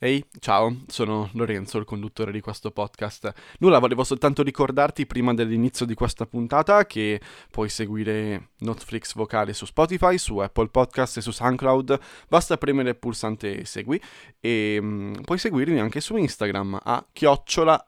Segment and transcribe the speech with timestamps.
[0.00, 3.32] Ehi, ciao, sono Lorenzo, il conduttore di questo podcast.
[3.58, 7.20] Nulla, volevo soltanto ricordarti prima dell'inizio di questa puntata che
[7.50, 11.98] puoi seguire Netflix vocale su Spotify, su Apple Podcast e su SoundCloud.
[12.28, 14.00] Basta premere il pulsante segui
[14.38, 17.86] e um, puoi seguirmi anche su Instagram a chiocciola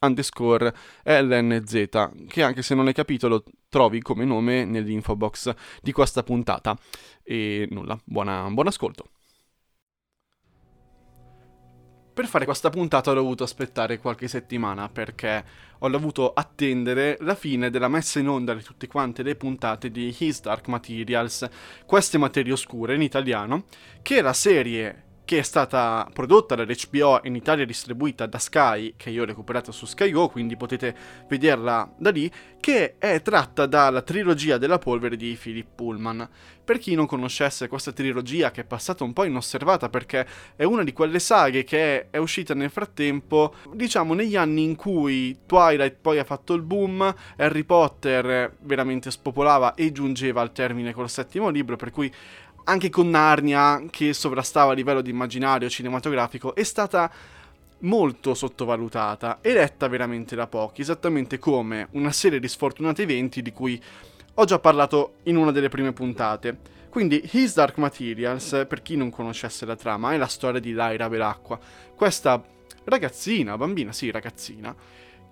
[0.00, 1.88] underscore lnz
[2.26, 6.74] che anche se non hai capito lo trovi come nome nell'info box di questa puntata.
[7.22, 9.08] E nulla, buona, buon ascolto.
[12.14, 15.44] Per fare questa puntata ho dovuto aspettare qualche settimana perché
[15.78, 20.14] ho dovuto attendere la fine della messa in onda di tutte quante le puntate di
[20.16, 21.48] His Dark Materials,
[21.84, 23.64] queste materie oscure in italiano,
[24.00, 29.10] che è la serie che è stata prodotta dall'HBO in Italia distribuita da Sky, che
[29.10, 30.94] io ho recuperato su Sky Go, quindi potete
[31.28, 36.28] vederla da lì, che è tratta dalla trilogia della polvere di Philip Pullman.
[36.64, 40.82] Per chi non conoscesse questa trilogia, che è passata un po' inosservata perché è una
[40.82, 46.18] di quelle saghe che è uscita nel frattempo, diciamo negli anni in cui Twilight poi
[46.18, 51.76] ha fatto il boom, Harry Potter veramente spopolava e giungeva al termine col settimo libro,
[51.76, 52.10] per cui
[52.64, 57.10] anche con Narnia, che sovrastava a livello di immaginario cinematografico, è stata
[57.80, 63.52] molto sottovalutata e letta veramente da pochi, esattamente come una serie di sfortunati eventi di
[63.52, 63.80] cui
[64.34, 66.72] ho già parlato in una delle prime puntate.
[66.88, 71.08] Quindi His Dark Materials, per chi non conoscesse la trama, è la storia di Lyra
[71.08, 71.58] Belacqua,
[71.94, 72.42] questa
[72.84, 74.74] ragazzina, bambina, sì, ragazzina,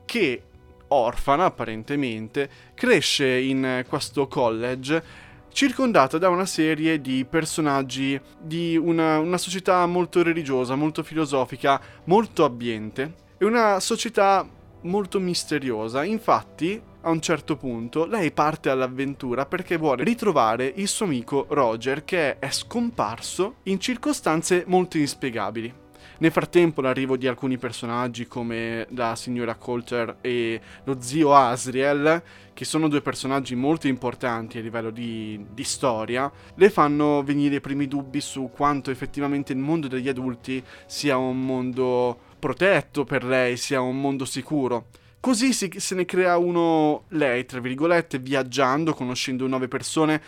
[0.05, 0.43] che
[0.89, 9.39] orfana apparentemente, cresce in questo college circondata da una serie di personaggi di una, una
[9.39, 14.47] società molto religiosa, molto filosofica, molto abbiente e una società
[14.83, 16.05] molto misteriosa.
[16.05, 22.05] Infatti, a un certo punto, lei parte all'avventura perché vuole ritrovare il suo amico Roger
[22.05, 25.82] che è scomparso in circostanze molto inspiegabili.
[26.19, 32.23] Nel frattempo l'arrivo di alcuni personaggi come la signora Coulter e lo zio Asriel,
[32.55, 37.61] che sono due personaggi molto importanti a livello di, di storia, le fanno venire i
[37.61, 43.57] primi dubbi su quanto effettivamente il mondo degli adulti sia un mondo protetto per lei,
[43.57, 44.87] sia un mondo sicuro.
[45.23, 50.21] Così si, se ne crea uno lei, tra virgolette, viaggiando, conoscendo nuove persone,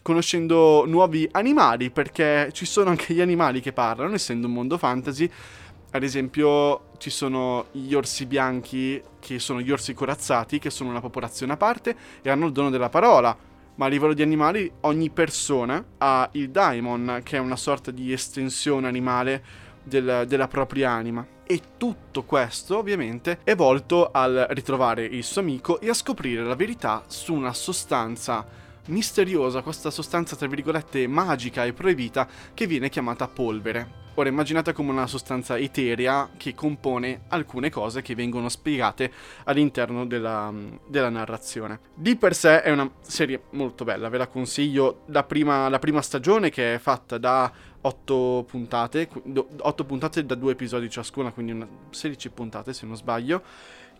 [0.00, 5.30] conoscendo nuovi animali, perché ci sono anche gli animali che parlano, essendo un mondo fantasy.
[5.90, 11.02] Ad esempio, ci sono gli orsi bianchi, che sono gli orsi corazzati, che sono una
[11.02, 13.36] popolazione a parte e hanno il dono della parola.
[13.74, 18.14] Ma a livello di animali, ogni persona ha il daimon, che è una sorta di
[18.14, 21.26] estensione animale del, della propria anima.
[21.44, 26.54] E tutto questo, ovviamente, è volto al ritrovare il suo amico e a scoprire la
[26.54, 28.46] verità su una sostanza
[28.88, 34.06] misteriosa, questa sostanza tra virgolette magica e proibita che viene chiamata polvere.
[34.18, 39.12] Ora immaginate come una sostanza eterea che compone alcune cose che vengono spiegate
[39.44, 40.52] all'interno della,
[40.88, 41.78] della narrazione.
[41.94, 45.02] Di per sé è una serie molto bella, ve la consiglio.
[45.06, 49.08] La prima, la prima stagione che è fatta da 8 puntate,
[49.60, 53.42] 8 puntate da 2 episodi ciascuna, quindi una 16 puntate se non sbaglio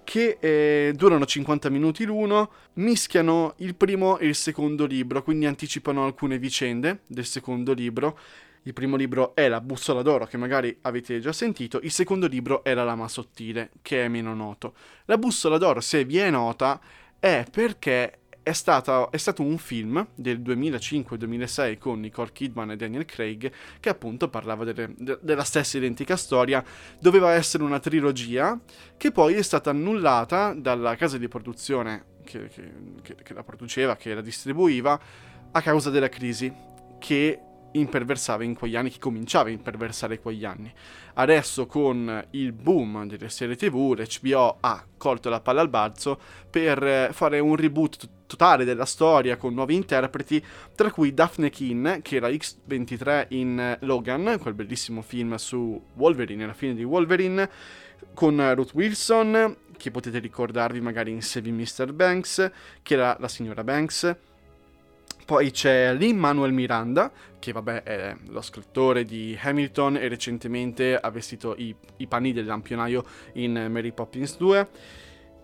[0.09, 6.03] che eh, durano 50 minuti l'uno, mischiano il primo e il secondo libro, quindi anticipano
[6.07, 8.19] alcune vicende del secondo libro.
[8.63, 12.65] Il primo libro è La bussola d'oro, che magari avete già sentito, il secondo libro
[12.65, 14.73] è La lama sottile, che è meno noto.
[15.05, 16.81] La bussola d'oro, se vi è nota,
[17.21, 23.05] è perché è, stata, è, stato un film del 2005-2006 con Nicole Kidman e Daniel
[23.05, 26.65] Craig che appunto parlava delle, de, della stessa identica storia.
[26.99, 28.59] Doveva essere una trilogia
[28.97, 32.73] che poi è stata annullata dalla casa di produzione che, che,
[33.03, 34.99] che, che la produceva, che la distribuiva,
[35.53, 36.51] a causa della crisi
[36.99, 37.41] che
[37.73, 40.73] imperversava in quegli anni, che cominciava a imperversare in quegli anni.
[41.15, 47.11] Adesso con il boom delle serie tv, l'HBO ha colto la palla al balzo per
[47.13, 50.41] fare un reboot totale della storia con nuovi interpreti,
[50.77, 56.55] tra cui Daphne Keane, che era X23 in Logan, quel bellissimo film su Wolverine, la
[56.55, 57.51] fine di Wolverine,
[58.15, 61.93] con Ruth Wilson, che potete ricordarvi magari in Saving Mr.
[61.93, 62.53] Banks,
[62.83, 64.17] che era la signora Banks,
[65.29, 71.55] poi c'è Lin-Manuel Miranda, che vabbè è lo scrittore di Hamilton e recentemente ha vestito
[71.55, 73.05] i, i panni del lampionaio
[73.35, 74.69] in Mary Poppins 2.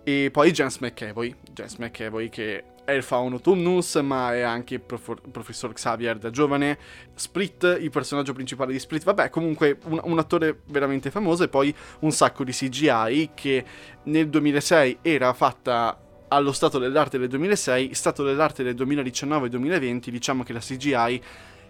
[0.02, 5.20] E poi James McAvoy, James McAvoy che è il fauno Tumnus, ma è anche prof-
[5.30, 6.78] professor Xavier da giovane.
[7.14, 11.74] Split, il personaggio principale di Split, vabbè, comunque un, un, attore veramente famoso e poi
[12.00, 13.64] un sacco di CGI che
[14.04, 15.98] nel 2006 era fatta
[16.28, 21.22] allo stato dell'arte del 2006, stato dell'arte del 2019-2020, diciamo che la CGI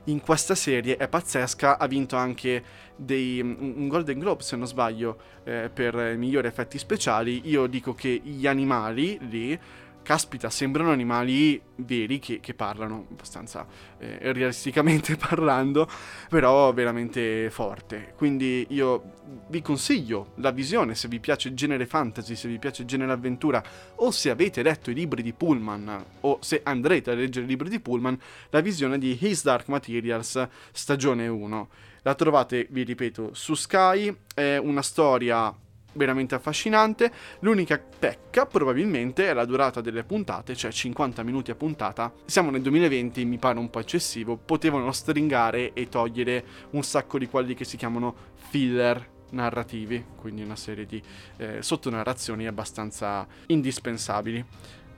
[0.05, 2.63] in questa serie è pazzesca, ha vinto anche
[2.97, 8.21] dei, un Golden Globe se non sbaglio eh, per migliori effetti speciali, io dico che
[8.23, 9.59] gli animali lì
[10.05, 13.67] caspita, sembrano animali veri che, che parlano, abbastanza
[13.99, 15.89] eh, realisticamente parlando,
[16.29, 18.13] però veramente forte.
[18.17, 22.83] Quindi io vi consiglio la visione se vi piace il genere fantasy, se vi piace
[22.83, 23.63] il genere avventura,
[23.97, 27.69] o se avete letto i libri di Pullman, o se andrete a leggere i libri
[27.69, 28.17] di Pullman,
[28.51, 31.69] la visione di His Dark Materials stagione 1.
[32.03, 35.55] La trovate, vi ripeto, su Sky, è una storia
[35.95, 37.11] veramente affascinante.
[37.41, 42.13] L'unica pecca probabilmente è la durata delle puntate, cioè 50 minuti a puntata.
[42.25, 44.37] Siamo nel 2020, mi pare un po' eccessivo.
[44.37, 48.15] Potevano stringare e togliere un sacco di quelli che si chiamano
[48.51, 51.03] filler narrativi, quindi una serie di
[51.39, 54.45] eh, sottonarrazioni abbastanza indispensabili.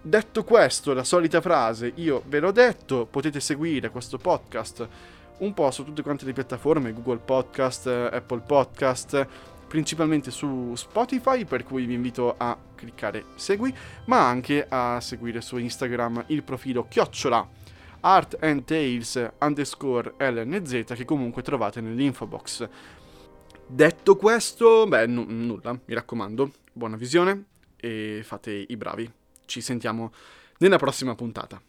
[0.01, 4.89] Detto questo, la solita frase, io ve l'ho detto, potete seguire questo podcast
[5.39, 9.27] un po' su tutte quante le piattaforme, Google Podcast, Apple Podcast,
[9.67, 13.75] principalmente su Spotify, per cui vi invito a cliccare segui,
[14.07, 17.65] ma anche a seguire su Instagram il profilo chiocciola
[18.01, 22.69] art and tales underscore lnz che comunque trovate nell'info box.
[23.67, 27.47] Detto questo, beh, n- nulla, mi raccomando, buona visione
[27.77, 29.11] e fate i bravi.
[29.45, 30.13] Ci sentiamo
[30.59, 31.61] nella prossima puntata.